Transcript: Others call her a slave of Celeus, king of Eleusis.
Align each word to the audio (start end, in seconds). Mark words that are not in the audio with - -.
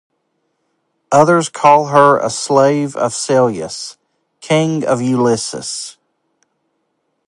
Others 1.11 1.49
call 1.49 1.89
her 1.89 2.17
a 2.17 2.31
slave 2.31 2.95
of 2.95 3.13
Celeus, 3.13 3.97
king 4.39 4.83
of 4.83 4.97
Eleusis. 4.99 5.97